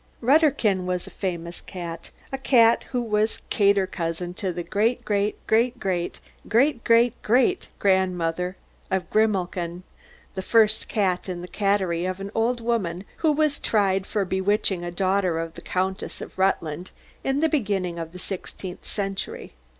[0.19, 5.35] "Rutterkin was a famous cat, a cat who was 'cater' cousin to the great great
[5.45, 8.57] great great great great great great great grandmother
[8.89, 9.83] of Grimalkin,
[10.35, 14.83] and first cat in the caterie of an old woman who was tried for bewitching
[14.83, 16.89] a daughter of the Countess of Rutland
[17.23, 19.53] in the beginning of the sixteenth century.